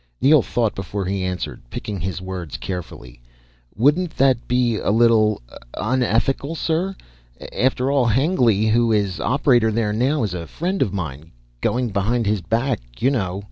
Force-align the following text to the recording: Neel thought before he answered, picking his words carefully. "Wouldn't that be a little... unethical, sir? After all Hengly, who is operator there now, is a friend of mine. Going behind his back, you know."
Neel 0.19 0.41
thought 0.41 0.73
before 0.73 1.05
he 1.05 1.23
answered, 1.23 1.61
picking 1.69 1.99
his 1.99 2.23
words 2.23 2.57
carefully. 2.57 3.21
"Wouldn't 3.75 4.17
that 4.17 4.47
be 4.47 4.77
a 4.79 4.89
little... 4.89 5.43
unethical, 5.77 6.55
sir? 6.55 6.95
After 7.55 7.91
all 7.91 8.07
Hengly, 8.07 8.69
who 8.71 8.91
is 8.91 9.19
operator 9.19 9.71
there 9.71 9.93
now, 9.93 10.23
is 10.23 10.33
a 10.33 10.47
friend 10.47 10.81
of 10.81 10.91
mine. 10.91 11.33
Going 11.61 11.89
behind 11.89 12.25
his 12.25 12.41
back, 12.41 12.79
you 12.97 13.11
know." 13.11 13.39